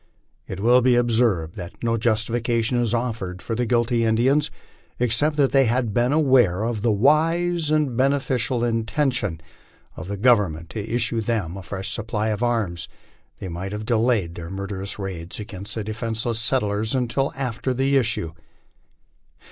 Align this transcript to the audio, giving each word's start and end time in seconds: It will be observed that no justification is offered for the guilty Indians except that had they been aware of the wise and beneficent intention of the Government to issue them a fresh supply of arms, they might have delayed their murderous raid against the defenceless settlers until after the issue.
It 0.47 0.59
will 0.59 0.81
be 0.81 0.95
observed 0.95 1.53
that 1.57 1.83
no 1.83 1.95
justification 1.95 2.79
is 2.79 2.91
offered 2.91 3.39
for 3.39 3.53
the 3.53 3.67
guilty 3.67 4.03
Indians 4.03 4.49
except 4.97 5.35
that 5.35 5.53
had 5.53 5.87
they 5.89 5.91
been 5.91 6.11
aware 6.11 6.63
of 6.63 6.81
the 6.81 6.91
wise 6.91 7.69
and 7.69 7.95
beneficent 7.95 8.63
intention 8.63 9.41
of 9.95 10.07
the 10.07 10.17
Government 10.17 10.71
to 10.71 10.83
issue 10.89 11.21
them 11.21 11.55
a 11.55 11.61
fresh 11.61 11.93
supply 11.93 12.29
of 12.29 12.41
arms, 12.41 12.87
they 13.37 13.47
might 13.47 13.73
have 13.73 13.85
delayed 13.85 14.33
their 14.33 14.49
murderous 14.49 14.97
raid 14.97 15.39
against 15.39 15.75
the 15.75 15.83
defenceless 15.83 16.39
settlers 16.39 16.95
until 16.95 17.31
after 17.35 17.71
the 17.71 17.95
issue. 17.95 18.31